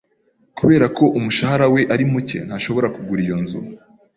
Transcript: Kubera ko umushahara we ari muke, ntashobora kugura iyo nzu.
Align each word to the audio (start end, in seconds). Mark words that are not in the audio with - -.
Kubera 0.57 0.85
ko 0.97 1.03
umushahara 1.17 1.65
we 1.73 1.81
ari 1.93 2.03
muke, 2.11 2.37
ntashobora 2.47 2.87
kugura 2.95 3.19
iyo 3.25 3.37
nzu. 3.43 3.59